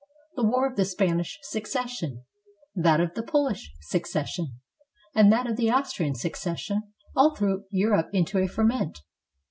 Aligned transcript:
The 0.35 0.41
War 0.43 0.65
of 0.65 0.77
the 0.77 0.85
Spanish 0.85 1.37
Succession, 1.43 2.23
that 2.73 2.99
of 2.99 3.13
the 3.13 3.21
Polish 3.21 3.71
Succession, 3.81 4.53
and 5.13 5.31
that 5.31 5.45
of 5.45 5.57
the 5.57 5.69
Austrian 5.69 6.15
Succession 6.15 6.91
all 7.15 7.35
threw 7.35 7.65
Europe 7.69 8.09
into 8.11 8.39
a 8.39 8.47
ferment. 8.47 9.01